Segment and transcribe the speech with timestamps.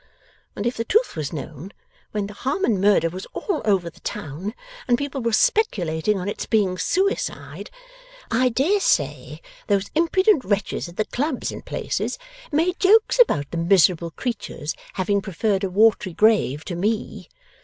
[0.55, 1.73] And if the truth was known,
[2.09, 4.55] when the Harmon murder was all over the town,
[4.87, 7.69] and people were speculating on its being suicide,
[8.31, 12.17] I dare say those impudent wretches at the clubs and places
[12.51, 17.29] made jokes about the miserable creature's having preferred a watery grave to me.